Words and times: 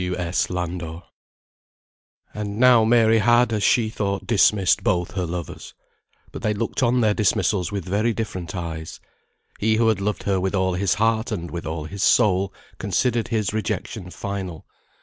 W. 0.01 0.17
S. 0.17 0.49
LANDOR. 0.49 1.03
And 2.33 2.57
now 2.59 2.83
Mary 2.83 3.19
had, 3.19 3.53
as 3.53 3.61
she 3.61 3.87
thought, 3.91 4.25
dismissed 4.25 4.83
both 4.83 5.11
her 5.11 5.27
lovers. 5.27 5.75
But 6.31 6.41
they 6.41 6.55
looked 6.55 6.81
on 6.81 7.01
their 7.01 7.13
dismissals 7.13 7.71
with 7.71 7.85
very 7.85 8.11
different 8.11 8.55
eyes. 8.55 8.99
He 9.59 9.75
who 9.75 9.93
loved 9.93 10.23
her 10.23 10.39
with 10.39 10.55
all 10.55 10.73
his 10.73 10.95
heart 10.95 11.31
and 11.31 11.51
with 11.51 11.67
all 11.67 11.85
his 11.85 12.01
soul, 12.01 12.51
considered 12.79 13.27
his 13.27 13.53
rejection 13.53 14.09
final. 14.09 14.65